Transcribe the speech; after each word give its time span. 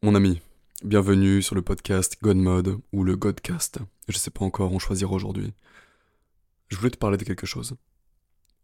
Mon 0.00 0.14
ami, 0.16 0.40
bienvenue 0.82 1.42
sur 1.42 1.54
le 1.54 1.62
podcast 1.62 2.16
Godmode 2.20 2.80
ou 2.92 3.04
le 3.04 3.14
Godcast. 3.14 3.78
Je 4.08 4.18
sais 4.18 4.30
pas 4.30 4.44
encore, 4.44 4.72
on 4.72 4.80
choisira 4.80 5.12
aujourd'hui. 5.12 5.52
Je 6.68 6.76
voulais 6.76 6.90
te 6.90 6.96
parler 6.96 7.18
de 7.18 7.24
quelque 7.24 7.46
chose. 7.46 7.76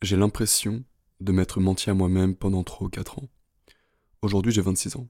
J'ai 0.02 0.16
l'impression 0.16 0.82
de 1.20 1.30
m'être 1.30 1.60
menti 1.60 1.90
à 1.90 1.94
moi-même 1.94 2.34
pendant 2.34 2.64
3 2.64 2.86
ou 2.88 2.90
4 2.90 3.20
ans. 3.20 3.28
Aujourd'hui, 4.22 4.50
j'ai 4.50 4.62
26 4.62 4.96
ans. 4.96 5.08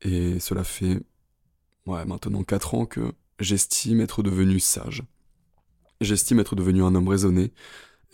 Et 0.00 0.40
cela 0.40 0.64
fait, 0.64 1.02
ouais, 1.84 2.04
maintenant 2.06 2.42
4 2.42 2.74
ans 2.74 2.86
que 2.86 3.12
j'estime 3.38 4.00
être 4.00 4.22
devenu 4.22 4.60
sage. 4.60 5.02
J'estime 6.00 6.40
être 6.40 6.56
devenu 6.56 6.82
un 6.82 6.94
homme 6.94 7.08
raisonné, 7.08 7.52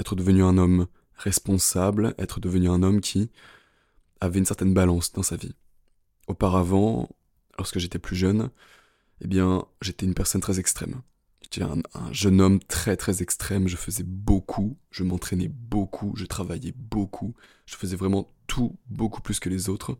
être 0.00 0.16
devenu 0.16 0.42
un 0.42 0.58
homme 0.58 0.88
responsable, 1.14 2.14
être 2.18 2.40
devenu 2.40 2.68
un 2.68 2.82
homme 2.82 3.00
qui 3.00 3.30
avait 4.20 4.40
une 4.40 4.46
certaine 4.46 4.74
balance 4.74 5.12
dans 5.12 5.22
sa 5.22 5.36
vie. 5.36 5.54
Auparavant, 6.26 7.08
lorsque 7.58 7.78
j'étais 7.78 7.98
plus 7.98 8.16
jeune, 8.16 8.50
eh 9.20 9.26
bien, 9.26 9.66
j'étais 9.80 10.06
une 10.06 10.14
personne 10.14 10.40
très 10.40 10.58
extrême. 10.58 11.02
J'étais 11.42 11.62
un, 11.62 11.78
un, 11.94 12.12
jeune 12.12 12.40
homme 12.40 12.60
très 12.60 12.96
très 12.96 13.22
extrême, 13.22 13.68
je 13.68 13.76
faisais 13.76 14.04
beaucoup, 14.04 14.78
je 14.90 15.02
m'entraînais 15.02 15.48
beaucoup, 15.48 16.14
je 16.16 16.24
travaillais 16.24 16.72
beaucoup, 16.76 17.34
je 17.66 17.76
faisais 17.76 17.96
vraiment 17.96 18.32
tout 18.46 18.76
beaucoup 18.86 19.20
plus 19.20 19.40
que 19.40 19.48
les 19.48 19.68
autres. 19.68 19.98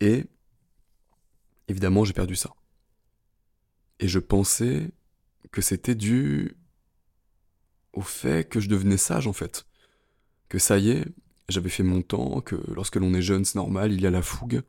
Et 0.00 0.26
évidemment, 1.68 2.04
j'ai 2.04 2.12
perdu 2.12 2.36
ça. 2.36 2.54
Et 4.00 4.08
je 4.08 4.18
pensais 4.18 4.92
que 5.50 5.60
c'était 5.60 5.94
dû 5.94 6.56
au 7.92 8.02
fait 8.02 8.48
que 8.48 8.60
je 8.60 8.68
devenais 8.68 8.96
sage 8.96 9.26
en 9.26 9.32
fait. 9.32 9.66
Que 10.48 10.58
ça 10.58 10.78
y 10.78 10.90
est, 10.90 11.04
j'avais 11.48 11.70
fait 11.70 11.82
mon 11.82 12.02
temps, 12.02 12.40
que 12.40 12.56
lorsque 12.74 12.96
l'on 12.96 13.14
est 13.14 13.22
jeune, 13.22 13.44
c'est 13.44 13.56
normal, 13.56 13.92
il 13.92 14.00
y 14.00 14.06
a 14.06 14.10
la 14.10 14.22
fougue, 14.22 14.62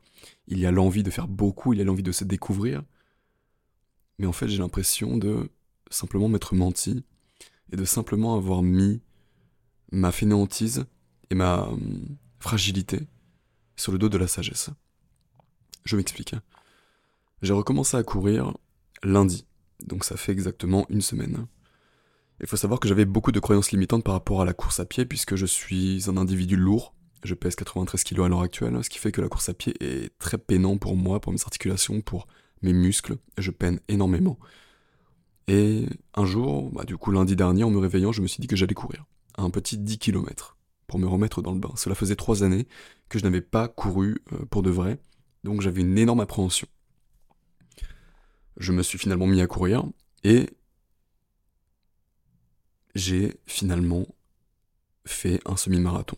il 0.46 0.58
y 0.58 0.66
a 0.66 0.70
l'envie 0.70 1.02
de 1.02 1.10
faire 1.10 1.28
beaucoup, 1.28 1.72
il 1.72 1.78
y 1.78 1.82
a 1.82 1.84
l'envie 1.84 2.02
de 2.02 2.12
se 2.12 2.24
découvrir. 2.24 2.82
Mais 4.18 4.26
en 4.26 4.32
fait, 4.32 4.48
j'ai 4.48 4.58
l'impression 4.58 5.16
de 5.16 5.50
simplement 5.90 6.28
m'être 6.28 6.54
menti 6.54 7.04
et 7.72 7.76
de 7.76 7.84
simplement 7.84 8.34
avoir 8.36 8.62
mis 8.62 9.00
ma 9.92 10.12
fainéantise 10.12 10.86
et 11.30 11.34
ma 11.34 11.68
hum, 11.68 12.16
fragilité 12.38 13.06
sur 13.76 13.92
le 13.92 13.98
dos 13.98 14.08
de 14.08 14.18
la 14.18 14.26
sagesse. 14.26 14.70
Je 15.84 15.96
m'explique. 15.96 16.34
J'ai 17.42 17.52
recommencé 17.52 17.96
à 17.96 18.02
courir 18.02 18.56
lundi, 19.02 19.46
donc 19.80 20.04
ça 20.04 20.16
fait 20.16 20.32
exactement 20.32 20.86
une 20.90 21.00
semaine. 21.00 21.46
Il 22.40 22.46
faut 22.46 22.56
savoir 22.56 22.80
que 22.80 22.88
j'avais 22.88 23.04
beaucoup 23.04 23.32
de 23.32 23.40
croyances 23.40 23.70
limitantes 23.70 24.02
par 24.02 24.14
rapport 24.14 24.40
à 24.40 24.44
la 24.44 24.54
course 24.54 24.80
à 24.80 24.86
pied, 24.86 25.04
puisque 25.04 25.36
je 25.36 25.46
suis 25.46 26.04
un 26.08 26.16
individu 26.16 26.56
lourd. 26.56 26.94
Je 27.22 27.34
pèse 27.34 27.54
93 27.54 28.02
kg 28.02 28.22
à 28.22 28.28
l'heure 28.28 28.40
actuelle, 28.40 28.82
ce 28.82 28.88
qui 28.88 28.98
fait 28.98 29.12
que 29.12 29.20
la 29.20 29.28
course 29.28 29.50
à 29.50 29.54
pied 29.54 29.74
est 29.80 30.16
très 30.18 30.38
peinant 30.38 30.78
pour 30.78 30.96
moi, 30.96 31.20
pour 31.20 31.32
mes 31.32 31.40
articulations, 31.42 32.00
pour 32.00 32.26
mes 32.62 32.72
muscles. 32.72 33.18
Je 33.36 33.50
peine 33.50 33.80
énormément. 33.88 34.38
Et 35.48 35.86
un 36.14 36.24
jour, 36.24 36.70
bah, 36.70 36.84
du 36.84 36.96
coup 36.96 37.10
lundi 37.10 37.36
dernier, 37.36 37.62
en 37.62 37.70
me 37.70 37.78
réveillant, 37.78 38.12
je 38.12 38.22
me 38.22 38.26
suis 38.26 38.40
dit 38.40 38.46
que 38.46 38.56
j'allais 38.56 38.74
courir. 38.74 39.04
Un 39.36 39.50
petit 39.50 39.76
10 39.76 39.98
km 39.98 40.56
pour 40.86 40.98
me 40.98 41.06
remettre 41.06 41.42
dans 41.42 41.52
le 41.52 41.60
bain. 41.60 41.72
Cela 41.76 41.94
faisait 41.94 42.16
trois 42.16 42.42
années 42.42 42.66
que 43.08 43.18
je 43.18 43.24
n'avais 43.24 43.42
pas 43.42 43.68
couru 43.68 44.22
euh, 44.32 44.44
pour 44.46 44.62
de 44.62 44.70
vrai, 44.70 44.98
donc 45.44 45.60
j'avais 45.60 45.82
une 45.82 45.98
énorme 45.98 46.20
appréhension. 46.20 46.66
Je 48.56 48.72
me 48.72 48.82
suis 48.82 48.98
finalement 48.98 49.26
mis 49.26 49.40
à 49.40 49.46
courir, 49.46 49.84
et 50.24 50.50
j'ai 52.94 53.38
finalement 53.46 54.06
fait 55.06 55.40
un 55.46 55.56
semi-marathon. 55.56 56.16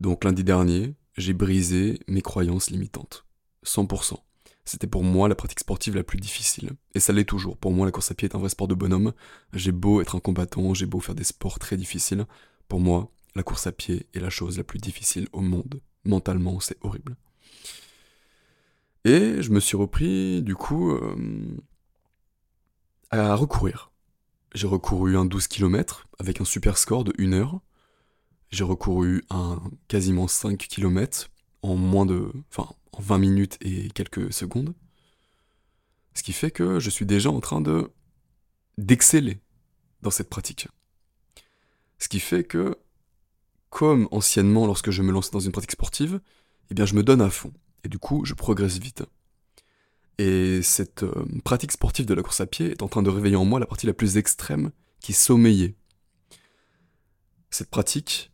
Donc 0.00 0.24
lundi 0.24 0.44
dernier, 0.44 0.94
j'ai 1.16 1.32
brisé 1.32 2.00
mes 2.06 2.22
croyances 2.22 2.70
limitantes. 2.70 3.24
100%. 3.64 4.18
C'était 4.64 4.86
pour 4.86 5.04
moi 5.04 5.28
la 5.28 5.34
pratique 5.34 5.60
sportive 5.60 5.94
la 5.94 6.02
plus 6.02 6.18
difficile. 6.18 6.72
Et 6.94 7.00
ça 7.00 7.12
l'est 7.12 7.24
toujours. 7.24 7.56
Pour 7.56 7.72
moi, 7.72 7.86
la 7.86 7.92
course 7.92 8.10
à 8.10 8.14
pied 8.14 8.28
est 8.28 8.34
un 8.34 8.40
vrai 8.40 8.48
sport 8.48 8.68
de 8.68 8.74
bonhomme. 8.74 9.12
J'ai 9.52 9.72
beau 9.72 10.00
être 10.00 10.16
un 10.16 10.20
combattant, 10.20 10.74
j'ai 10.74 10.86
beau 10.86 11.00
faire 11.00 11.14
des 11.14 11.24
sports 11.24 11.58
très 11.58 11.76
difficiles. 11.76 12.26
Pour 12.68 12.80
moi, 12.80 13.10
la 13.36 13.42
course 13.42 13.66
à 13.66 13.72
pied 13.72 14.06
est 14.12 14.20
la 14.20 14.30
chose 14.30 14.58
la 14.58 14.64
plus 14.64 14.80
difficile 14.80 15.28
au 15.32 15.40
monde. 15.40 15.80
Mentalement, 16.04 16.58
c'est 16.58 16.78
horrible. 16.80 17.16
Et 19.04 19.40
je 19.40 19.50
me 19.50 19.60
suis 19.60 19.76
repris, 19.76 20.42
du 20.42 20.56
coup, 20.56 20.90
euh, 20.90 21.16
à 23.10 23.34
recourir. 23.34 23.90
J'ai 24.54 24.66
recouru 24.66 25.16
un 25.16 25.24
12 25.24 25.48
km 25.48 26.06
avec 26.18 26.40
un 26.40 26.44
super 26.44 26.78
score 26.78 27.04
de 27.04 27.12
1 27.18 27.32
heure. 27.32 27.60
J'ai 28.50 28.64
recouru 28.64 29.24
un 29.30 29.60
quasiment 29.88 30.28
5 30.28 30.56
km 30.56 31.28
en 31.62 31.76
moins 31.76 32.06
de. 32.06 32.32
Enfin, 32.50 32.72
en 32.92 33.02
20 33.02 33.18
minutes 33.18 33.58
et 33.60 33.88
quelques 33.90 34.32
secondes. 34.32 34.74
Ce 36.14 36.22
qui 36.22 36.32
fait 36.32 36.50
que 36.50 36.78
je 36.78 36.90
suis 36.90 37.06
déjà 37.06 37.30
en 37.30 37.40
train 37.40 37.60
de. 37.60 37.92
d'exceller 38.78 39.40
dans 40.02 40.10
cette 40.10 40.30
pratique. 40.30 40.68
Ce 41.98 42.08
qui 42.08 42.20
fait 42.20 42.44
que, 42.44 42.76
comme 43.70 44.08
anciennement 44.10 44.66
lorsque 44.66 44.90
je 44.90 45.02
me 45.02 45.12
lance 45.12 45.30
dans 45.30 45.40
une 45.40 45.52
pratique 45.52 45.72
sportive, 45.72 46.20
eh 46.70 46.74
bien 46.74 46.86
je 46.86 46.94
me 46.94 47.02
donne 47.02 47.20
à 47.20 47.30
fond. 47.30 47.52
Et 47.84 47.88
du 47.88 47.98
coup, 47.98 48.24
je 48.24 48.34
progresse 48.34 48.78
vite. 48.78 49.04
Et 50.18 50.62
cette 50.62 51.02
euh, 51.02 51.24
pratique 51.44 51.72
sportive 51.72 52.06
de 52.06 52.14
la 52.14 52.22
course 52.22 52.40
à 52.40 52.46
pied 52.46 52.70
est 52.70 52.82
en 52.82 52.88
train 52.88 53.02
de 53.02 53.10
réveiller 53.10 53.36
en 53.36 53.44
moi 53.44 53.60
la 53.60 53.66
partie 53.66 53.86
la 53.86 53.92
plus 53.92 54.16
extrême 54.16 54.70
qui 55.00 55.12
sommeillait. 55.12 55.76
Cette 57.50 57.70
pratique 57.70 58.32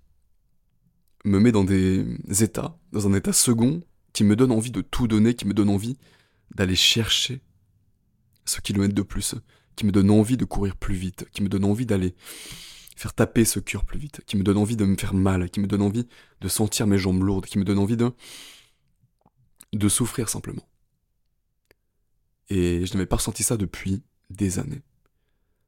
me 1.25 1.38
met 1.38 1.53
dans 1.53 1.65
des 1.65 2.04
états, 2.41 2.78
dans 2.93 3.06
un 3.06 3.15
état 3.15 3.32
second, 3.32 3.82
qui 4.12 4.25
me 4.25 4.37
donne 4.37 4.53
envie 4.53 4.70
de 4.70 4.81
tout 4.81 5.09
donner, 5.09 5.34
qui 5.34 5.47
me 5.47 5.54
donne 5.54 5.70
envie 5.70 5.97
d'aller 6.54 6.76
chercher 6.76 7.41
ce 8.44 8.60
kilomètre 8.60 8.94
de 8.94 9.03
plus, 9.03 9.34
qui 9.76 9.87
me 9.87 9.93
donne 9.93 10.10
envie 10.10 10.37
de 10.37 10.44
courir 10.44 10.76
plus 10.76 10.94
vite, 10.94 11.26
qui 11.32 11.43
me 11.43 11.49
donne 11.49 11.64
envie 11.64 11.87
d'aller 11.87 12.14
faire 12.97 13.14
taper 13.14 13.44
ce 13.44 13.59
cœur 13.59 13.84
plus 13.84 13.99
vite, 13.99 14.22
qui 14.26 14.37
me 14.37 14.43
donne 14.43 14.59
envie 14.59 14.76
de 14.76 14.84
me 14.84 14.97
faire 14.97 15.14
mal, 15.14 15.49
qui 15.50 15.60
me 15.60 15.66
donne 15.66 15.82
envie 15.82 16.06
de 16.41 16.49
sentir 16.49 16.87
mes 16.87 16.99
jambes 16.99 17.22
lourdes, 17.22 17.47
qui 17.47 17.59
me 17.59 17.64
donne 17.64 17.78
envie 17.78 17.97
de 17.97 18.12
de 19.72 19.88
souffrir 19.88 20.28
simplement. 20.28 20.69
Et 22.49 22.87
je 22.87 22.93
n'avais 22.95 23.07
pas 23.07 23.17
ressenti 23.17 23.43
ça 23.43 23.57
depuis 23.57 24.03
des 24.31 24.59
années. 24.59 24.83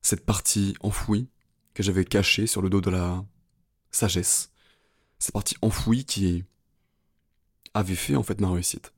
Cette 0.03 0.25
partie 0.25 0.75
enfouie 0.81 1.29
que 1.73 1.83
j'avais 1.83 2.05
cachée 2.05 2.47
sur 2.47 2.63
le 2.63 2.71
dos 2.71 2.81
de 2.81 2.91
la 2.91 3.25
sagesse. 3.91 4.51
Cette 5.19 5.33
partie 5.33 5.57
enfouie 5.63 6.05
qui 6.05 6.45
avait 7.73 7.95
fait 7.95 8.17
en 8.17 8.23
fait 8.23 8.41
ma 8.41 8.51
réussite. 8.51 8.93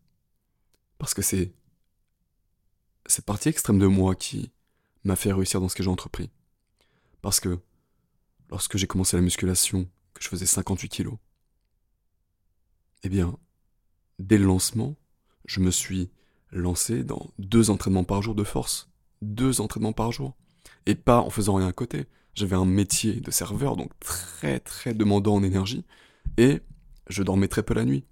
Parce 0.98 1.14
que 1.14 1.22
c'est 1.22 1.52
cette 3.06 3.24
partie 3.24 3.48
extrême 3.48 3.78
de 3.78 3.86
moi 3.86 4.14
qui 4.14 4.50
m'a 5.04 5.16
fait 5.16 5.32
réussir 5.32 5.60
dans 5.60 5.68
ce 5.68 5.76
que 5.76 5.82
j'ai 5.82 5.90
entrepris. 5.90 6.30
Parce 7.22 7.40
que 7.40 7.58
lorsque 8.50 8.76
j'ai 8.76 8.86
commencé 8.86 9.16
la 9.16 9.22
musculation, 9.22 9.88
que 10.14 10.22
je 10.22 10.28
faisais 10.28 10.46
58 10.46 10.88
kilos, 10.88 11.18
eh 13.02 13.08
bien, 13.08 13.38
dès 14.18 14.38
le 14.38 14.46
lancement, 14.46 14.96
je 15.44 15.60
me 15.60 15.70
suis 15.70 16.10
lancé 16.56 17.04
dans 17.04 17.30
deux 17.38 17.70
entraînements 17.70 18.04
par 18.04 18.22
jour 18.22 18.34
de 18.34 18.44
force. 18.44 18.90
Deux 19.22 19.60
entraînements 19.60 19.92
par 19.92 20.12
jour. 20.12 20.36
Et 20.86 20.94
pas 20.94 21.20
en 21.20 21.30
faisant 21.30 21.54
rien 21.54 21.68
à 21.68 21.72
côté. 21.72 22.06
J'avais 22.34 22.56
un 22.56 22.64
métier 22.64 23.20
de 23.20 23.30
serveur, 23.30 23.76
donc 23.76 23.98
très 24.00 24.60
très 24.60 24.94
demandant 24.94 25.36
en 25.36 25.42
énergie. 25.42 25.84
Et 26.36 26.60
je 27.08 27.22
dormais 27.22 27.48
très 27.48 27.62
peu 27.62 27.74
la 27.74 27.84
nuit. 27.84 28.04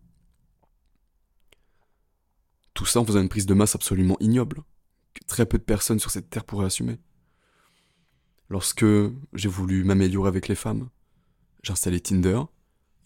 Tout 2.73 2.87
ça 2.87 3.01
en 3.01 3.05
faisant 3.05 3.21
une 3.21 3.29
prise 3.29 3.47
de 3.47 3.55
masse 3.55 3.75
absolument 3.75 4.17
ignoble, 4.21 4.63
que 5.13 5.25
très 5.27 5.47
peu 5.47 5.59
de 5.59 5.63
personnes 5.63 6.01
sur 6.01 6.11
cette 6.11 6.31
terre 6.31 6.45
pourraient 6.45 6.67
assumer. 6.67 6.99
Lorsque 8.49 8.87
j'ai 9.33 9.49
voulu 9.49 9.85
m'améliorer 9.85 10.29
avec 10.29 10.49
les 10.49 10.55
femmes, 10.55 10.89
j'ai 11.63 12.01
Tinder 12.01 12.41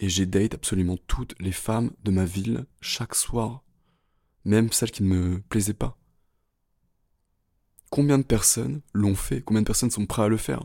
et 0.00 0.09
j'ai 0.09 0.27
date 0.27 0.54
absolument 0.54 0.97
toutes 1.06 1.34
les 1.41 1.53
femmes 1.53 1.91
de 2.04 2.10
ma 2.10 2.25
ville 2.25 2.66
chaque 2.81 3.15
soir 3.15 3.62
même 4.45 4.73
celles 4.73 4.91
qui 4.91 5.03
ne 5.03 5.09
me 5.09 5.41
plaisaient 5.41 5.75
pas. 5.75 5.99
Combien 7.91 8.19
de 8.19 8.25
personnes 8.25 8.83
l'ont 8.93 9.15
fait? 9.15 9.43
Combien 9.43 9.63
de 9.63 9.67
personnes 9.67 9.91
sont 9.91 10.07
prêtes 10.07 10.27
à 10.27 10.29
le 10.29 10.37
faire? 10.37 10.63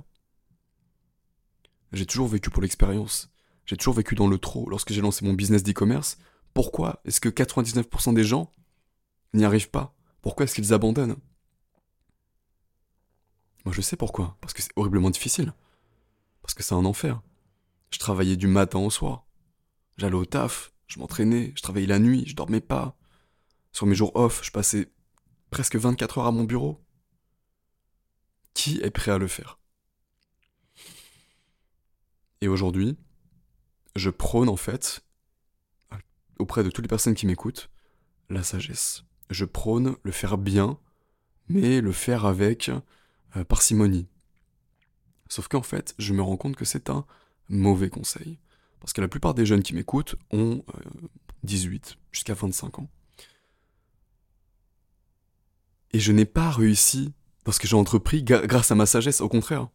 J'ai 1.93 2.05
toujours 2.05 2.27
vécu 2.27 2.49
pour 2.49 2.61
l'expérience. 2.61 3.31
J'ai 3.65 3.77
toujours 3.77 3.93
vécu 3.93 4.15
dans 4.15 4.27
le 4.27 4.37
trop. 4.37 4.69
Lorsque 4.69 4.91
j'ai 4.91 5.01
lancé 5.01 5.23
mon 5.25 5.33
business 5.33 5.63
d'e-commerce, 5.63 6.17
pourquoi 6.53 7.01
est-ce 7.05 7.21
que 7.21 7.29
99% 7.29 8.13
des 8.13 8.23
gens 8.23 8.51
n'y 9.33 9.45
arrivent 9.45 9.69
pas? 9.69 9.95
Pourquoi 10.21 10.43
est-ce 10.45 10.55
qu'ils 10.55 10.73
abandonnent? 10.73 11.15
Moi 13.65 13.73
je 13.73 13.81
sais 13.81 13.95
pourquoi. 13.95 14.37
Parce 14.41 14.53
que 14.53 14.61
c'est 14.61 14.73
horriblement 14.75 15.09
difficile. 15.09 15.53
Parce 16.41 16.53
que 16.53 16.63
c'est 16.63 16.75
un 16.75 16.85
enfer. 16.85 17.21
Je 17.91 17.99
travaillais 17.99 18.35
du 18.35 18.47
matin 18.47 18.79
au 18.79 18.89
soir. 18.89 19.25
J'allais 19.97 20.15
au 20.15 20.25
taf, 20.25 20.73
je 20.87 20.99
m'entraînais, 20.99 21.53
je 21.55 21.61
travaillais 21.61 21.87
la 21.87 21.99
nuit, 21.99 22.23
je 22.27 22.35
dormais 22.35 22.59
pas. 22.59 22.97
Sur 23.73 23.87
mes 23.87 23.95
jours 23.95 24.15
off, 24.15 24.41
je 24.43 24.51
passais 24.51 24.91
presque 25.49 25.75
24 25.75 26.19
heures 26.19 26.27
à 26.27 26.31
mon 26.31 26.43
bureau. 26.43 26.79
Qui 28.53 28.79
est 28.81 28.91
prêt 28.91 29.11
à 29.11 29.17
le 29.17 29.27
faire? 29.27 29.59
Et 32.41 32.47
aujourd'hui, 32.47 32.97
je 33.95 34.11
prône 34.11 34.47
en 34.47 34.55
fait 34.55 35.03
auprès 36.37 36.63
de 36.63 36.69
toutes 36.69 36.83
les 36.83 36.89
personnes 36.89 37.15
qui 37.15 37.25
m'écoutent, 37.25 37.69
la 38.29 38.43
sagesse. 38.43 39.05
Je 39.29 39.45
prône 39.45 39.95
le 40.03 40.11
faire 40.11 40.37
bien, 40.37 40.77
mais 41.47 41.81
le 41.81 41.91
faire 41.91 42.25
avec 42.25 42.69
euh, 43.35 43.43
parcimonie. 43.43 44.07
Sauf 45.29 45.47
qu'en 45.47 45.63
fait, 45.63 45.95
je 45.97 46.13
me 46.13 46.21
rends 46.21 46.37
compte 46.37 46.55
que 46.55 46.65
c'est 46.65 46.91
un 46.91 47.05
mauvais 47.49 47.89
conseil. 47.89 48.39
Parce 48.79 48.93
que 48.93 49.01
la 49.01 49.07
plupart 49.07 49.33
des 49.33 49.45
jeunes 49.45 49.63
qui 49.63 49.73
m'écoutent 49.73 50.15
ont 50.31 50.63
18 51.43 51.91
euh, 51.95 52.01
jusqu'à 52.11 52.35
25 52.35 52.79
ans. 52.79 52.89
Et 55.93 55.99
je 55.99 56.11
n'ai 56.11 56.25
pas 56.25 56.49
réussi 56.49 57.13
dans 57.45 57.51
ce 57.51 57.59
que 57.59 57.67
j'ai 57.67 57.75
entrepris 57.75 58.23
grâce 58.23 58.71
à 58.71 58.75
ma 58.75 58.85
sagesse, 58.85 59.21
au 59.21 59.29
contraire. 59.29 59.69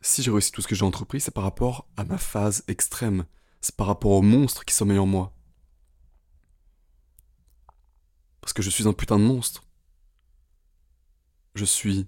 Si 0.00 0.22
j'ai 0.22 0.30
réussi 0.30 0.52
tout 0.52 0.62
ce 0.62 0.68
que 0.68 0.74
j'ai 0.74 0.84
entrepris, 0.84 1.20
c'est 1.20 1.30
par 1.30 1.44
rapport 1.44 1.86
à 1.96 2.04
ma 2.04 2.18
phase 2.18 2.64
extrême. 2.68 3.24
C'est 3.60 3.76
par 3.76 3.86
rapport 3.86 4.12
au 4.12 4.22
monstre 4.22 4.64
qui 4.64 4.74
sommeille 4.74 4.98
en 4.98 5.06
moi. 5.06 5.34
Parce 8.40 8.52
que 8.52 8.62
je 8.62 8.70
suis 8.70 8.86
un 8.86 8.92
putain 8.92 9.18
de 9.18 9.24
monstre. 9.24 9.64
Je 11.54 11.64
suis 11.64 12.06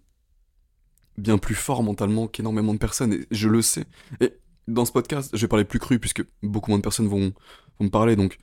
bien 1.17 1.39
plus 1.39 1.55
fort 1.55 1.83
mentalement 1.83 2.27
qu'énormément 2.29 2.75
de 2.75 2.79
personnes, 2.79 3.13
et 3.15 3.27
je 3.31 3.49
le 3.49 3.63
sais. 3.63 3.87
Et 4.21 4.35
dans 4.69 4.85
ce 4.85 4.93
podcast, 4.93 5.31
je 5.33 5.41
vais 5.41 5.49
parler 5.49 5.65
plus 5.65 5.79
cru, 5.79 5.99
puisque 5.99 6.23
beaucoup 6.43 6.71
moins 6.71 6.79
de 6.79 6.83
personnes 6.83 7.09
vont, 7.09 7.33
me 7.81 7.89
parler, 7.89 8.17
donc 8.17 8.39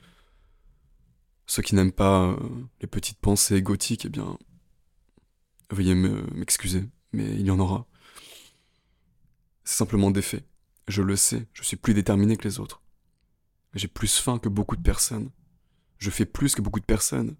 ceux 1.45 1.61
qui 1.61 1.75
n'aiment 1.75 1.91
pas 1.91 2.27
euh, 2.27 2.37
les 2.81 2.87
petites 2.87 3.19
pensées 3.19 3.61
gothiques, 3.61 4.05
eh 4.05 4.09
bien, 4.09 4.37
veuillez 5.69 5.95
m'excuser, 5.95 6.89
mais 7.11 7.25
il 7.25 7.45
y 7.45 7.51
en 7.51 7.59
aura. 7.59 7.85
C'est 9.63 9.77
simplement 9.77 10.11
des 10.11 10.21
faits. 10.21 10.45
Je 10.87 11.01
le 11.01 11.15
sais, 11.15 11.47
je 11.53 11.63
suis 11.63 11.77
plus 11.77 11.93
déterminé 11.93 12.35
que 12.37 12.47
les 12.47 12.59
autres. 12.59 12.81
J'ai 13.73 13.87
plus 13.87 14.19
faim 14.19 14.37
que 14.37 14.49
beaucoup 14.49 14.75
de 14.75 14.81
personnes. 14.81 15.31
Je 15.97 16.09
fais 16.09 16.25
plus 16.25 16.53
que 16.55 16.61
beaucoup 16.61 16.79
de 16.79 16.85
personnes. 16.85 17.35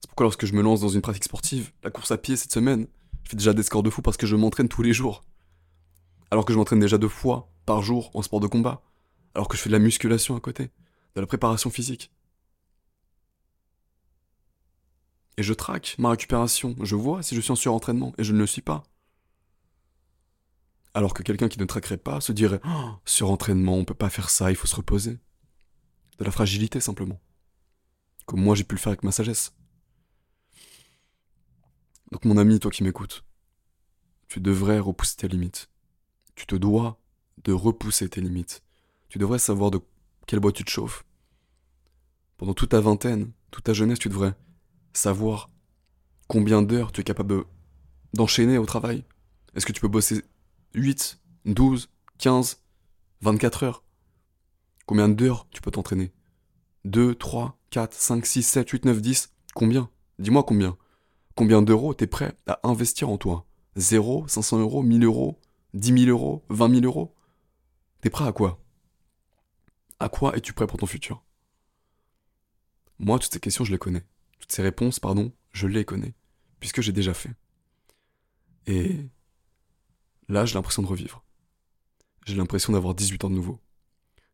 C'est 0.00 0.08
pourquoi 0.08 0.24
lorsque 0.24 0.46
je 0.46 0.52
me 0.52 0.62
lance 0.62 0.80
dans 0.80 0.88
une 0.88 1.00
pratique 1.00 1.24
sportive, 1.24 1.72
la 1.82 1.90
course 1.90 2.10
à 2.10 2.18
pied 2.18 2.36
cette 2.36 2.52
semaine, 2.52 2.86
je 3.24 3.30
fais 3.30 3.36
déjà 3.36 3.54
des 3.54 3.62
scores 3.62 3.82
de 3.82 3.90
fou 3.90 4.02
parce 4.02 4.18
que 4.18 4.26
je 4.26 4.36
m'entraîne 4.36 4.68
tous 4.68 4.82
les 4.82 4.92
jours. 4.92 5.24
Alors 6.30 6.44
que 6.44 6.52
je 6.52 6.58
m'entraîne 6.58 6.80
déjà 6.80 6.98
deux 6.98 7.08
fois 7.08 7.50
par 7.64 7.82
jour 7.82 8.10
en 8.14 8.22
sport 8.22 8.40
de 8.40 8.46
combat. 8.46 8.82
Alors 9.34 9.48
que 9.48 9.56
je 9.56 9.62
fais 9.62 9.70
de 9.70 9.74
la 9.74 9.80
musculation 9.80 10.36
à 10.36 10.40
côté, 10.40 10.70
de 11.14 11.20
la 11.20 11.26
préparation 11.26 11.70
physique. 11.70 12.10
Et 15.36 15.42
je 15.42 15.52
traque 15.52 15.96
ma 15.98 16.10
récupération. 16.10 16.76
Je 16.80 16.94
vois 16.94 17.22
si 17.22 17.34
je 17.34 17.40
suis 17.40 17.52
en 17.52 17.56
surentraînement 17.56 18.12
et 18.18 18.24
je 18.24 18.32
ne 18.32 18.38
le 18.38 18.46
suis 18.46 18.62
pas. 18.62 18.84
Alors 20.94 21.12
que 21.12 21.24
quelqu'un 21.24 21.48
qui 21.48 21.58
ne 21.58 21.64
traquerait 21.64 21.96
pas 21.96 22.20
se 22.20 22.30
dirait 22.30 22.60
oh, 22.64 22.92
surentraînement, 23.04 23.74
on 23.74 23.84
peut 23.84 23.94
pas 23.94 24.10
faire 24.10 24.30
ça, 24.30 24.50
il 24.50 24.56
faut 24.56 24.68
se 24.68 24.76
reposer. 24.76 25.18
De 26.18 26.24
la 26.24 26.30
fragilité 26.30 26.78
simplement. 26.78 27.20
Comme 28.26 28.40
moi 28.40 28.54
j'ai 28.54 28.62
pu 28.62 28.76
le 28.76 28.80
faire 28.80 28.92
avec 28.92 29.02
ma 29.02 29.10
sagesse. 29.10 29.52
Donc 32.12 32.24
mon 32.24 32.36
ami, 32.36 32.60
toi 32.60 32.70
qui 32.70 32.84
m'écoutes, 32.84 33.24
tu 34.28 34.40
devrais 34.40 34.78
repousser 34.78 35.16
tes 35.16 35.28
limites. 35.28 35.68
Tu 36.36 36.46
te 36.46 36.54
dois 36.54 37.00
de 37.42 37.52
repousser 37.52 38.08
tes 38.08 38.20
limites. 38.20 38.62
Tu 39.08 39.18
devrais 39.18 39.40
savoir 39.40 39.72
de 39.72 39.80
quelle 40.26 40.40
bois 40.40 40.52
tu 40.52 40.64
te 40.64 40.70
chauffes? 40.70 41.04
Pendant 42.36 42.54
toute 42.54 42.70
ta 42.70 42.80
vingtaine, 42.80 43.32
toute 43.50 43.64
ta 43.64 43.72
jeunesse, 43.72 43.98
tu 43.98 44.08
devrais 44.08 44.34
savoir 44.92 45.50
combien 46.28 46.62
d'heures 46.62 46.92
tu 46.92 47.00
es 47.00 47.04
capable 47.04 47.44
d'enchaîner 48.12 48.58
au 48.58 48.66
travail. 48.66 49.04
Est-ce 49.54 49.66
que 49.66 49.72
tu 49.72 49.80
peux 49.80 49.88
bosser 49.88 50.22
8, 50.74 51.20
12, 51.44 51.90
15, 52.18 52.62
24 53.20 53.62
heures? 53.64 53.84
Combien 54.86 55.08
d'heures 55.08 55.46
tu 55.50 55.60
peux 55.60 55.70
t'entraîner? 55.70 56.12
2, 56.84 57.14
3, 57.14 57.58
4, 57.70 57.94
5, 57.94 58.26
6, 58.26 58.42
7, 58.42 58.70
8, 58.70 58.84
9, 58.84 59.00
10 59.00 59.30
Combien? 59.54 59.88
Dis-moi 60.18 60.42
combien. 60.42 60.76
Combien 61.36 61.62
d'euros 61.62 61.94
t'es 61.94 62.06
prêt 62.06 62.34
à 62.46 62.60
investir 62.64 63.08
en 63.08 63.18
toi? 63.18 63.46
0, 63.76 64.26
500 64.28 64.58
euros, 64.58 64.82
1000 64.82 65.04
euros, 65.04 65.38
10 65.74 66.04
000 66.04 66.10
euros, 66.10 66.44
20 66.48 66.80
000 66.80 66.84
euros? 66.84 67.14
T'es 68.00 68.10
prêt 68.10 68.26
à 68.26 68.32
quoi? 68.32 68.63
À 70.04 70.10
quoi 70.10 70.36
es-tu 70.36 70.52
prêt 70.52 70.66
pour 70.66 70.78
ton 70.78 70.84
futur? 70.84 71.24
Moi, 72.98 73.18
toutes 73.18 73.32
ces 73.32 73.40
questions, 73.40 73.64
je 73.64 73.72
les 73.72 73.78
connais. 73.78 74.04
Toutes 74.38 74.52
ces 74.52 74.60
réponses, 74.60 75.00
pardon, 75.00 75.32
je 75.52 75.66
les 75.66 75.86
connais. 75.86 76.12
Puisque 76.60 76.82
j'ai 76.82 76.92
déjà 76.92 77.14
fait. 77.14 77.30
Et 78.66 79.08
Là, 80.28 80.44
j'ai 80.44 80.52
l'impression 80.52 80.82
de 80.82 80.86
revivre. 80.86 81.24
J'ai 82.26 82.34
l'impression 82.34 82.74
d'avoir 82.74 82.94
18 82.94 83.24
ans 83.24 83.30
de 83.30 83.34
nouveau. 83.34 83.58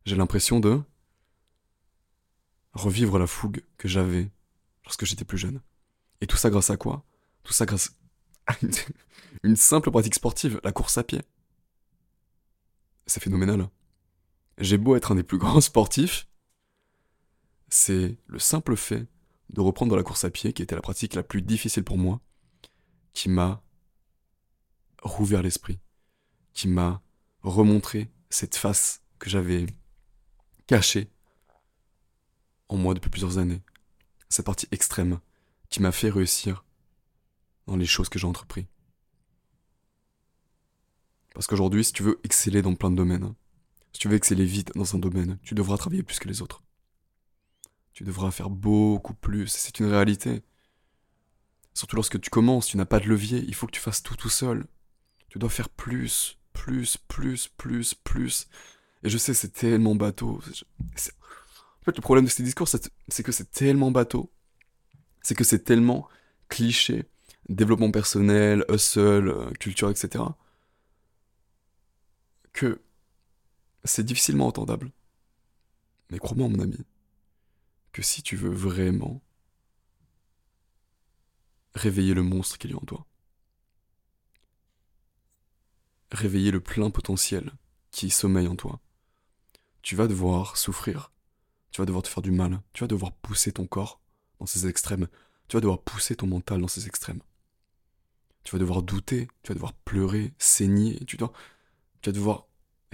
J'ai 0.05 0.17
l'impression 0.17 0.59
de 0.59 0.81
revivre 2.73 3.17
la 3.17 3.27
fougue 3.27 3.63
que 3.77 3.87
j'avais 3.87 4.29
lorsque 4.83 5.05
j'étais 5.05 5.23
plus 5.23 5.37
jeune. 5.37 5.61
Et 6.19 6.27
tout 6.27 6.35
ça 6.35 6.49
grâce 6.49 6.69
à 6.69 6.75
quoi? 6.75 7.05
Tout 7.43 7.53
ça 7.53 7.65
grâce 7.65 7.95
à 8.45 8.55
une 9.43 9.55
simple 9.55 9.89
pratique 9.89 10.15
sportive, 10.15 10.59
la 10.65 10.73
course 10.73 10.97
à 10.97 11.05
pied. 11.05 11.21
C'est 13.05 13.23
phénoménal. 13.23 13.69
J'ai 14.61 14.77
beau 14.77 14.95
être 14.95 15.11
un 15.11 15.15
des 15.15 15.23
plus 15.23 15.39
grands 15.39 15.59
sportifs, 15.59 16.27
c'est 17.67 18.15
le 18.27 18.37
simple 18.37 18.75
fait 18.75 19.07
de 19.49 19.59
reprendre 19.59 19.95
la 19.95 20.03
course 20.03 20.23
à 20.23 20.29
pied, 20.29 20.53
qui 20.53 20.61
était 20.61 20.75
la 20.75 20.81
pratique 20.81 21.15
la 21.15 21.23
plus 21.23 21.41
difficile 21.41 21.83
pour 21.83 21.97
moi, 21.97 22.21
qui 23.13 23.27
m'a 23.27 23.63
rouvert 25.01 25.41
l'esprit, 25.41 25.79
qui 26.53 26.67
m'a 26.67 27.01
remontré 27.41 28.11
cette 28.29 28.55
face 28.55 29.01
que 29.17 29.31
j'avais 29.31 29.65
cachée 30.67 31.09
en 32.69 32.77
moi 32.77 32.93
depuis 32.93 33.09
plusieurs 33.09 33.39
années. 33.39 33.63
Cette 34.29 34.45
partie 34.45 34.67
extrême 34.71 35.19
qui 35.69 35.81
m'a 35.81 35.91
fait 35.91 36.11
réussir 36.11 36.65
dans 37.65 37.77
les 37.77 37.87
choses 37.87 38.09
que 38.09 38.19
j'ai 38.19 38.27
entrepris. 38.27 38.67
Parce 41.33 41.47
qu'aujourd'hui, 41.47 41.83
si 41.83 41.93
tu 41.93 42.03
veux 42.03 42.19
exceller 42.23 42.61
dans 42.61 42.75
plein 42.75 42.91
de 42.91 42.95
domaines, 42.95 43.33
si 43.93 43.99
tu 43.99 44.07
veux 44.07 44.15
exceller 44.15 44.45
vite 44.45 44.71
dans 44.75 44.95
un 44.95 44.99
domaine, 44.99 45.37
tu 45.43 45.53
devras 45.53 45.77
travailler 45.77 46.03
plus 46.03 46.19
que 46.19 46.27
les 46.27 46.41
autres. 46.41 46.63
Tu 47.93 48.03
devras 48.03 48.31
faire 48.31 48.49
beaucoup 48.49 49.13
plus, 49.13 49.47
c'est 49.47 49.79
une 49.79 49.87
réalité. 49.87 50.43
Surtout 51.73 51.95
lorsque 51.95 52.19
tu 52.19 52.29
commences, 52.29 52.67
tu 52.67 52.77
n'as 52.77 52.85
pas 52.85 52.99
de 52.99 53.07
levier, 53.07 53.43
il 53.47 53.55
faut 53.55 53.67
que 53.67 53.71
tu 53.71 53.81
fasses 53.81 54.03
tout 54.03 54.15
tout 54.15 54.29
seul. 54.29 54.65
Tu 55.29 55.39
dois 55.39 55.49
faire 55.49 55.69
plus, 55.69 56.37
plus, 56.53 56.97
plus, 56.97 57.47
plus, 57.57 57.93
plus. 57.93 58.47
Et 59.03 59.09
je 59.09 59.17
sais, 59.17 59.33
c'est 59.33 59.53
tellement 59.53 59.95
bateau. 59.95 60.41
En 61.81 61.83
fait, 61.85 61.95
le 61.95 62.01
problème 62.01 62.25
de 62.25 62.29
ces 62.29 62.43
discours, 62.43 62.67
c'est 62.67 63.23
que 63.23 63.31
c'est 63.31 63.49
tellement 63.51 63.91
bateau. 63.91 64.31
C'est 65.21 65.35
que 65.35 65.43
c'est 65.43 65.63
tellement 65.63 66.07
cliché. 66.49 67.05
Développement 67.49 67.91
personnel, 67.91 68.65
hustle, 68.69 69.29
euh, 69.29 69.51
culture, 69.59 69.89
etc. 69.89 70.23
Que 72.53 72.81
c'est 73.83 74.05
difficilement 74.05 74.47
entendable. 74.47 74.91
Mais 76.09 76.19
crois-moi, 76.19 76.49
mon 76.49 76.59
ami, 76.59 76.77
que 77.91 78.01
si 78.01 78.21
tu 78.21 78.35
veux 78.35 78.53
vraiment 78.53 79.21
réveiller 81.73 82.13
le 82.13 82.23
monstre 82.23 82.57
qu'il 82.57 82.71
y 82.71 82.73
a 82.73 82.77
en 82.77 82.85
toi, 82.85 83.05
réveiller 86.11 86.51
le 86.51 86.59
plein 86.59 86.89
potentiel 86.89 87.53
qui 87.91 88.09
sommeille 88.09 88.47
en 88.47 88.55
toi. 88.55 88.79
Tu 89.81 89.95
vas 89.95 90.07
devoir 90.07 90.57
souffrir, 90.57 91.11
tu 91.71 91.81
vas 91.81 91.85
devoir 91.85 92.03
te 92.03 92.07
faire 92.07 92.21
du 92.21 92.31
mal, 92.31 92.61
tu 92.73 92.83
vas 92.83 92.87
devoir 92.87 93.13
pousser 93.13 93.51
ton 93.51 93.65
corps 93.65 94.01
dans 94.39 94.45
ses 94.45 94.67
extrêmes, 94.67 95.07
tu 95.47 95.57
vas 95.57 95.61
devoir 95.61 95.81
pousser 95.81 96.15
ton 96.15 96.27
mental 96.27 96.61
dans 96.61 96.67
ses 96.67 96.87
extrêmes. 96.87 97.21
Tu 98.43 98.51
vas 98.53 98.59
devoir 98.59 98.81
douter, 98.81 99.27
tu 99.43 99.49
vas 99.49 99.55
devoir 99.55 99.73
pleurer, 99.73 100.33
saigner, 100.37 101.03
tu, 101.05 101.17
dois, 101.17 101.31
tu 102.01 102.09
vas 102.09 102.13
devoir 102.13 102.47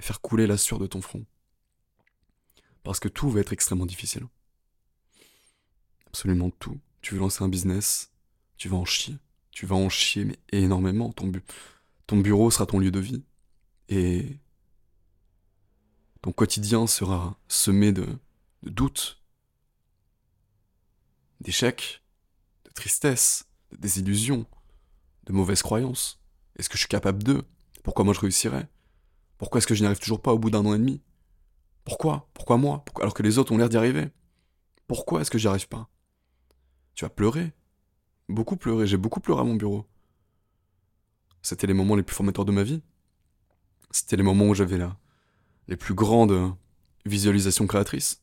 faire 0.04 0.20
couler 0.20 0.46
la 0.46 0.56
sueur 0.56 0.78
de 0.78 0.86
ton 0.86 1.00
front. 1.00 1.24
Parce 2.82 3.00
que 3.00 3.08
tout 3.08 3.30
va 3.30 3.40
être 3.40 3.52
extrêmement 3.52 3.86
difficile. 3.86 4.26
Absolument 6.06 6.50
tout. 6.50 6.78
Tu 7.02 7.14
veux 7.14 7.20
lancer 7.20 7.44
un 7.44 7.48
business, 7.48 8.12
tu 8.56 8.68
vas 8.68 8.76
en 8.76 8.84
chier. 8.84 9.16
Tu 9.50 9.66
vas 9.66 9.76
en 9.76 9.88
chier, 9.88 10.24
mais 10.24 10.38
énormément. 10.52 11.12
Ton 11.12 11.26
but 11.26 11.44
ton 12.08 12.16
bureau 12.16 12.50
sera 12.50 12.64
ton 12.64 12.78
lieu 12.78 12.90
de 12.90 12.98
vie. 12.98 13.22
Et 13.90 14.38
ton 16.22 16.32
quotidien 16.32 16.86
sera 16.86 17.38
semé 17.48 17.92
de, 17.92 18.06
doutes, 18.62 19.22
d'échecs, 21.40 22.02
de 22.64 22.70
tristesse, 22.70 23.46
de 23.70 23.76
désillusions, 23.76 24.46
de 25.24 25.32
mauvaises 25.32 25.62
croyances. 25.62 26.18
Est-ce 26.56 26.68
que 26.70 26.76
je 26.76 26.80
suis 26.80 26.88
capable 26.88 27.22
d'eux? 27.22 27.42
Pourquoi 27.84 28.04
moi 28.06 28.14
je 28.14 28.20
réussirais? 28.20 28.68
Pourquoi 29.38 29.58
est-ce 29.58 29.66
que 29.66 29.74
je 29.74 29.80
n'y 29.80 29.86
arrive 29.86 30.00
toujours 30.00 30.20
pas 30.20 30.32
au 30.32 30.38
bout 30.38 30.50
d'un 30.50 30.64
an 30.66 30.74
et 30.74 30.78
demi? 30.78 31.00
Pourquoi? 31.84 32.28
Pourquoi 32.34 32.56
moi? 32.56 32.84
Alors 33.00 33.14
que 33.14 33.22
les 33.22 33.38
autres 33.38 33.52
ont 33.52 33.56
l'air 33.56 33.68
d'y 33.68 33.76
arriver 33.76 34.10
Pourquoi 34.86 35.20
est-ce 35.20 35.30
que 35.30 35.38
j'y 35.38 35.48
arrive 35.48 35.68
pas? 35.68 35.88
Tu 36.94 37.04
vas 37.04 37.08
pleurer 37.08 37.52
Beaucoup 38.28 38.56
pleurer, 38.56 38.86
j'ai 38.86 38.98
beaucoup 38.98 39.20
pleuré 39.20 39.40
à 39.40 39.44
mon 39.44 39.54
bureau. 39.54 39.86
C'était 41.40 41.66
les 41.66 41.72
moments 41.72 41.96
les 41.96 42.02
plus 42.02 42.14
formateurs 42.14 42.44
de 42.44 42.52
ma 42.52 42.62
vie. 42.62 42.82
C'était 43.90 44.16
les 44.16 44.22
moments 44.22 44.48
où 44.48 44.54
j'avais 44.54 44.78
les 45.68 45.76
plus 45.76 45.94
grandes 45.94 46.54
visualisation 47.06 47.66
créatrice. 47.66 48.22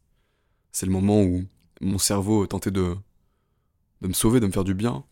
C'est 0.71 0.85
le 0.85 0.91
moment 0.91 1.21
où 1.23 1.45
mon 1.81 1.97
cerveau 1.97 2.45
tentait 2.45 2.71
de, 2.71 2.95
de 4.01 4.07
me 4.07 4.13
sauver, 4.13 4.39
de 4.39 4.47
me 4.47 4.51
faire 4.51 4.63
du 4.63 4.73
bien. 4.73 5.05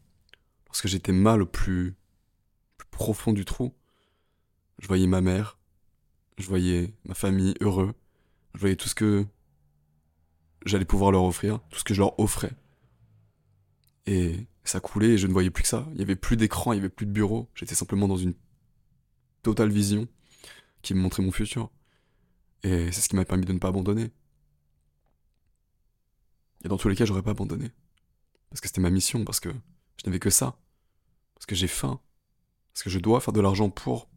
Lorsque 0.68 0.88
j'étais 0.88 1.12
mal 1.12 1.42
au 1.42 1.46
plus, 1.46 1.96
plus 2.78 2.88
profond 2.92 3.34
du 3.34 3.46
trou, 3.46 3.74
je 4.80 4.88
voyais 4.88 5.08
ma 5.08 5.22
mère, 5.22 5.58
je 6.38 6.48
voyais 6.48 6.94
ma 7.06 7.14
famille 7.14 7.54
heureux, 7.62 7.94
je 8.56 8.60
voyais 8.60 8.76
tout 8.76 8.88
ce 8.88 8.96
que 8.96 9.26
j'allais 10.66 10.86
pouvoir 10.86 11.12
leur 11.12 11.24
offrir, 11.24 11.60
tout 11.70 11.80
ce 11.80 11.84
que 11.84 11.94
je 11.94 12.00
leur 12.00 12.20
offrais. 12.20 12.54
Et 14.06 14.48
ça 14.64 14.80
coulait 14.80 15.12
et 15.12 15.18
je 15.18 15.28
ne 15.28 15.34
voyais 15.34 15.50
plus 15.50 15.64
que 15.64 15.68
ça. 15.68 15.86
Il 15.92 15.98
n'y 15.98 16.04
avait 16.04 16.16
plus 16.16 16.38
d'écran, 16.38 16.74
il 16.74 16.78
n'y 16.78 16.82
avait 16.82 16.90
plus 16.90 17.06
de 17.06 17.12
bureau. 17.12 17.50
J'étais 17.56 17.76
simplement 17.76 18.08
dans 18.08 18.18
une 18.18 18.34
totale 19.42 19.70
vision 19.70 20.08
qui 20.82 20.94
me 20.94 21.00
montrait 21.00 21.24
mon 21.24 21.32
futur. 21.32 21.70
Et 22.64 22.92
c'est 22.92 23.02
ce 23.02 23.10
qui 23.10 23.16
m'a 23.16 23.26
permis 23.26 23.46
de 23.46 23.54
ne 23.54 23.60
pas 23.60 23.70
abandonner. 23.70 24.12
Et 26.64 26.70
dans 26.70 26.78
tous 26.78 26.88
les 26.88 26.96
cas, 26.96 27.06
j'aurais 27.06 27.24
pas 27.24 27.32
abandonné. 27.32 27.72
Parce 28.50 28.62
que 28.62 28.68
c'était 28.68 28.82
ma 28.82 28.90
mission, 28.90 29.26
parce 29.26 29.40
que 29.40 29.50
je 29.50 30.06
n'avais 30.06 30.20
que 30.20 30.30
ça. 30.30 30.58
Parce 31.36 31.46
que 31.46 31.56
j'ai 31.56 31.68
faim. 31.68 32.00
Parce 32.74 32.84
que 32.84 32.90
je 32.90 33.00
dois 33.00 33.20
faire 33.20 33.34
de 33.34 33.42
l'argent 33.42 33.70
pour. 33.70 34.10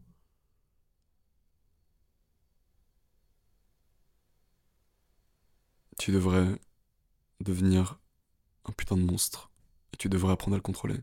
Tu 5.99 6.13
devrais 6.13 6.47
devenir 7.41 7.99
un 8.65 8.73
putain 8.73 8.97
de 8.97 9.03
monstre. 9.03 9.51
Et 9.93 9.97
tu 9.97 10.09
devrais 10.09 10.33
apprendre 10.33 10.55
à 10.55 10.59
le 10.59 10.63
contrôler. 10.63 11.01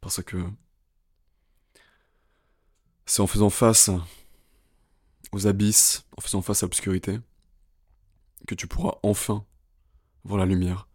Parce 0.00 0.22
que 0.22 0.36
c'est 3.06 3.22
en 3.22 3.26
faisant 3.26 3.50
face 3.50 3.90
aux 5.32 5.46
abysses, 5.46 6.04
en 6.16 6.20
faisant 6.20 6.42
face 6.42 6.62
à 6.62 6.66
l'obscurité, 6.66 7.18
que 8.46 8.54
tu 8.54 8.66
pourras 8.66 8.98
enfin 9.02 9.44
voir 10.24 10.38
la 10.38 10.46
lumière. 10.46 10.88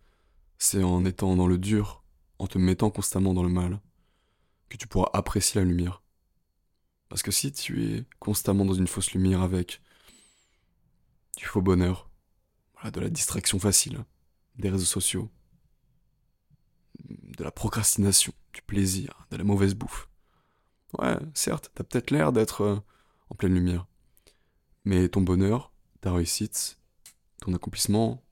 C'est 0.58 0.84
en 0.84 1.06
étant 1.06 1.36
dans 1.36 1.48
le 1.48 1.58
dur, 1.58 2.03
en 2.39 2.48
te 2.48 2.58
mettant 2.58 2.89
constamment 2.89 3.34
dans 3.34 3.44
le 3.44 3.50
mal, 3.50 3.82
que 4.70 4.77
tu 4.77 4.88
pourras 4.88 5.10
apprécier 5.13 5.60
la 5.60 5.65
lumière. 5.65 6.01
Parce 7.10 7.24
que 7.24 7.32
si 7.32 7.51
tu 7.51 7.84
es 7.84 8.06
constamment 8.20 8.65
dans 8.65 8.74
une 8.74 8.88
fausse 8.88 9.12
lumière 9.12 9.41
avec 9.41 9.82
du 11.38 11.46
faux 11.46 11.62
bonheur, 11.62 12.10
de 12.90 13.00
la 13.00 13.10
distraction 13.10 13.60
facile, 13.60 14.06
des 14.56 14.70
réseaux 14.70 14.86
sociaux, 14.86 15.30
de 17.00 17.44
la 17.44 17.52
procrastination, 17.52 18.34
du 18.54 18.62
plaisir, 18.62 19.28
de 19.30 19.38
la 19.38 19.44
mauvaise 19.44 19.76
bouffe. 19.76 20.10
Ouais, 21.00 21.18
certes, 21.34 21.72
t'as 21.74 21.84
peut-être 21.84 22.12
l'air 22.12 22.32
d'être 22.32 22.62
euh, 22.62 22.80
en 23.30 23.36
pleine 23.36 23.54
lumière. 23.54 23.88
Mais 24.84 25.08
ton 25.10 25.22
bonheur, 25.22 25.72
ta 26.02 26.12
réussite, 26.12 26.80
ton 27.42 27.54
accomplissement, 27.54 28.24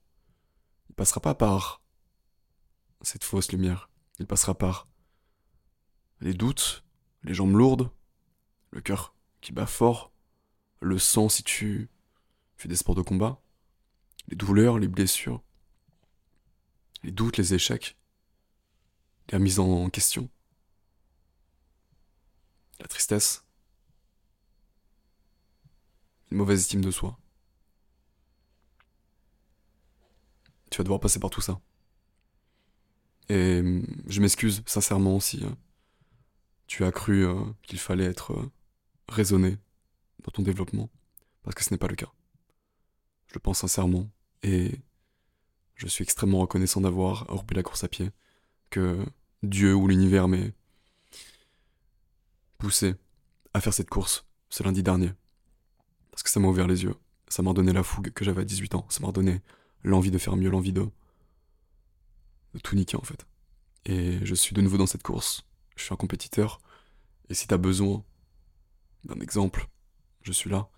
il 0.88 0.94
passera 0.94 1.20
pas 1.20 1.34
par 1.34 1.82
cette 3.02 3.24
fausse 3.24 3.52
lumière. 3.52 3.88
Il 4.18 4.26
passera 4.26 4.54
par 4.54 4.88
les 6.20 6.34
doutes, 6.34 6.84
les 7.22 7.32
jambes 7.32 7.54
lourdes, 7.54 7.90
le 8.72 8.80
cœur 8.80 9.14
qui 9.40 9.52
bat 9.52 9.66
fort, 9.66 10.12
le 10.80 10.98
sang 10.98 11.28
si 11.28 11.42
tu 11.42 11.88
fais 12.60 12.68
des 12.68 12.76
sports 12.76 12.94
de 12.94 13.02
combat, 13.02 13.40
les 14.28 14.36
douleurs, 14.36 14.78
les 14.78 14.88
blessures, 14.88 15.42
les 17.02 17.10
doutes, 17.10 17.38
les 17.38 17.54
échecs, 17.54 17.96
la 19.30 19.38
mise 19.38 19.58
en 19.58 19.88
question, 19.88 20.28
la 22.80 22.86
tristesse, 22.86 23.44
une 26.30 26.38
mauvaise 26.38 26.60
estime 26.60 26.84
de 26.84 26.90
soi. 26.90 27.18
Tu 30.70 30.78
vas 30.78 30.84
devoir 30.84 31.00
passer 31.00 31.18
par 31.18 31.30
tout 31.30 31.40
ça. 31.40 31.60
Et 33.28 33.62
je 34.06 34.20
m'excuse 34.20 34.62
sincèrement 34.66 35.18
si 35.20 35.44
euh, 35.44 35.50
tu 36.66 36.84
as 36.84 36.92
cru 36.92 37.24
euh, 37.24 37.42
qu'il 37.62 37.78
fallait 37.78 38.04
être 38.04 38.32
euh, 38.32 38.50
raisonné 39.08 39.56
dans 40.24 40.30
ton 40.30 40.42
développement, 40.42 40.90
parce 41.42 41.54
que 41.54 41.64
ce 41.64 41.70
n'est 41.70 41.78
pas 41.78 41.88
le 41.88 41.96
cas. 41.96 42.12
Je 43.30 43.34
le 43.34 43.40
pense 43.40 43.58
sincèrement, 43.58 44.10
et 44.42 44.80
je 45.76 45.86
suis 45.86 46.02
extrêmement 46.02 46.40
reconnaissant 46.40 46.80
d'avoir 46.80 47.28
repris 47.28 47.54
la 47.54 47.62
course 47.62 47.84
à 47.84 47.88
pied, 47.88 48.10
que 48.70 49.06
Dieu 49.44 49.72
ou 49.72 49.86
l'univers 49.86 50.26
m'ait 50.26 50.52
poussé 52.58 52.96
à 53.54 53.60
faire 53.60 53.72
cette 53.72 53.88
course 53.88 54.26
ce 54.48 54.64
lundi 54.64 54.82
dernier. 54.82 55.12
Parce 56.10 56.24
que 56.24 56.30
ça 56.30 56.40
m'a 56.40 56.48
ouvert 56.48 56.66
les 56.66 56.82
yeux, 56.82 56.96
ça 57.28 57.42
m'a 57.42 57.50
redonné 57.50 57.72
la 57.72 57.84
fougue 57.84 58.10
que 58.10 58.24
j'avais 58.24 58.42
à 58.42 58.44
18 58.44 58.74
ans, 58.74 58.86
ça 58.88 58.98
m'a 58.98 59.06
redonné 59.06 59.40
l'envie 59.84 60.10
de 60.10 60.18
faire 60.18 60.34
mieux, 60.34 60.50
l'envie 60.50 60.72
de, 60.72 60.88
de 62.54 62.58
tout 62.58 62.74
niquer 62.74 62.96
en 62.96 63.02
fait. 63.02 63.28
Et 63.84 64.18
je 64.26 64.34
suis 64.34 64.54
de 64.54 64.60
nouveau 64.60 64.76
dans 64.76 64.86
cette 64.86 65.04
course, 65.04 65.46
je 65.76 65.84
suis 65.84 65.94
un 65.94 65.96
compétiteur, 65.96 66.60
et 67.28 67.34
si 67.34 67.46
t'as 67.46 67.58
besoin 67.58 68.04
d'un 69.04 69.20
exemple, 69.20 69.68
je 70.22 70.32
suis 70.32 70.50
là. 70.50 70.68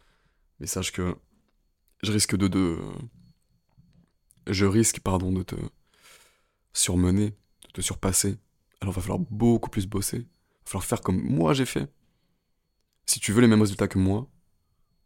Mais 0.60 0.66
sache 0.66 0.92
que 0.92 1.16
je 2.02 2.12
risque 2.12 2.36
de, 2.36 2.48
de 2.48 2.78
je 4.46 4.66
risque 4.66 5.00
pardon 5.00 5.32
de 5.32 5.42
te 5.42 5.56
surmener, 6.72 7.30
de 7.66 7.72
te 7.72 7.80
surpasser. 7.80 8.38
Alors 8.80 8.94
va 8.94 9.00
falloir 9.02 9.20
beaucoup 9.30 9.70
plus 9.70 9.86
bosser, 9.86 10.18
va 10.18 10.26
falloir 10.64 10.84
faire 10.84 11.00
comme 11.00 11.22
moi 11.22 11.54
j'ai 11.54 11.66
fait. 11.66 11.88
Si 13.06 13.20
tu 13.20 13.32
veux 13.32 13.40
les 13.40 13.46
mêmes 13.46 13.60
résultats 13.60 13.88
que 13.88 13.98
moi, 13.98 14.28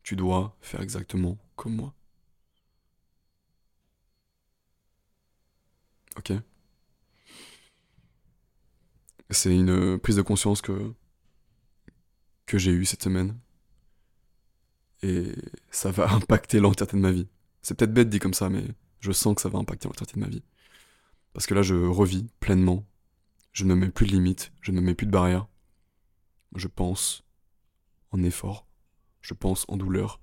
tu 0.02 0.16
dois 0.16 0.56
faire 0.60 0.80
exactement 0.80 1.38
comme 1.56 1.76
moi. 1.76 1.94
Ok? 6.16 6.32
C'est 9.30 9.54
une 9.54 9.98
prise 9.98 10.16
de 10.16 10.22
conscience 10.22 10.60
que, 10.62 10.92
que 12.46 12.58
j'ai 12.58 12.72
eue 12.72 12.84
cette 12.84 13.02
semaine. 13.02 13.38
Et 15.02 15.32
ça 15.70 15.90
va 15.90 16.10
impacter 16.12 16.60
l'entièreté 16.60 16.96
de 16.96 17.02
ma 17.02 17.12
vie. 17.12 17.28
C'est 17.62 17.74
peut-être 17.76 17.92
bête 17.92 18.08
dit 18.08 18.18
comme 18.18 18.34
ça, 18.34 18.48
mais 18.48 18.64
je 19.00 19.12
sens 19.12 19.34
que 19.34 19.42
ça 19.42 19.48
va 19.48 19.58
impacter 19.58 19.88
l'entièreté 19.88 20.14
de 20.14 20.20
ma 20.20 20.28
vie. 20.28 20.42
Parce 21.32 21.46
que 21.46 21.54
là, 21.54 21.62
je 21.62 21.74
revis 21.74 22.26
pleinement. 22.40 22.84
Je 23.52 23.64
ne 23.64 23.74
me 23.74 23.80
mets 23.80 23.90
plus 23.90 24.06
de 24.06 24.12
limites, 24.12 24.52
je 24.60 24.70
ne 24.70 24.80
me 24.80 24.86
mets 24.86 24.94
plus 24.94 25.06
de 25.06 25.10
barrières. 25.10 25.48
Je 26.54 26.68
pense 26.68 27.24
en 28.10 28.22
effort, 28.22 28.66
je 29.22 29.34
pense 29.34 29.64
en 29.68 29.76
douleur. 29.76 30.20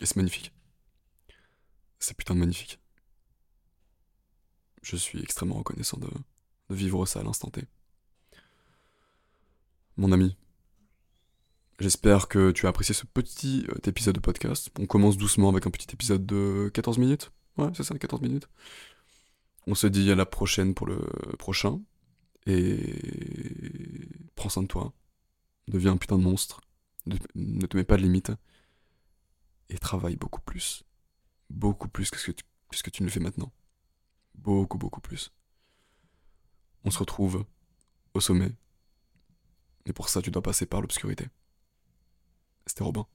Et 0.00 0.06
c'est 0.06 0.16
magnifique. 0.16 0.52
C'est 1.98 2.16
putain 2.16 2.34
de 2.34 2.40
magnifique. 2.40 2.78
Je 4.82 4.96
suis 4.96 5.20
extrêmement 5.22 5.56
reconnaissant 5.56 5.98
de 5.98 6.08
vivre 6.70 7.06
ça 7.06 7.20
à 7.20 7.22
l'instant 7.22 7.50
T. 7.50 7.64
Mon 9.96 10.12
ami, 10.12 10.36
J'espère 11.78 12.28
que 12.28 12.52
tu 12.52 12.64
as 12.66 12.70
apprécié 12.70 12.94
ce 12.94 13.04
petit 13.04 13.66
euh, 13.68 13.74
épisode 13.86 14.14
de 14.14 14.20
podcast. 14.20 14.70
On 14.78 14.86
commence 14.86 15.18
doucement 15.18 15.50
avec 15.50 15.66
un 15.66 15.70
petit 15.70 15.88
épisode 15.92 16.24
de 16.24 16.70
14 16.72 16.96
minutes. 16.96 17.32
Ouais, 17.58 17.68
c'est 17.74 17.82
ça, 17.82 17.98
14 17.98 18.22
minutes. 18.22 18.48
On 19.66 19.74
se 19.74 19.86
dit 19.86 20.10
à 20.10 20.14
la 20.14 20.24
prochaine 20.24 20.74
pour 20.74 20.86
le 20.86 20.98
prochain. 21.38 21.82
Et 22.46 24.08
prends 24.36 24.48
soin 24.48 24.62
de 24.62 24.68
toi. 24.68 24.94
Deviens 25.68 25.92
un 25.92 25.96
putain 25.98 26.16
de 26.16 26.22
monstre. 26.22 26.62
Ne 27.34 27.66
te 27.66 27.76
mets 27.76 27.84
pas 27.84 27.98
de 27.98 28.02
limites. 28.02 28.32
Et 29.68 29.76
travaille 29.76 30.16
beaucoup 30.16 30.40
plus. 30.40 30.82
Beaucoup 31.50 31.88
plus 31.88 32.10
que 32.10 32.18
ce 32.18 32.30
que 32.30 32.32
tu, 32.32 32.44
que 32.70 32.76
ce 32.76 32.82
que 32.82 32.90
tu 32.90 33.02
ne 33.02 33.08
le 33.08 33.12
fais 33.12 33.20
maintenant. 33.20 33.52
Beaucoup, 34.34 34.78
beaucoup 34.78 35.02
plus. 35.02 35.30
On 36.84 36.90
se 36.90 36.98
retrouve 36.98 37.44
au 38.14 38.20
sommet. 38.20 38.52
Et 39.84 39.92
pour 39.92 40.08
ça, 40.08 40.22
tu 40.22 40.30
dois 40.30 40.42
passer 40.42 40.64
par 40.64 40.80
l'obscurité. 40.80 41.28
C'était 42.66 42.84
Robin. 42.84 43.06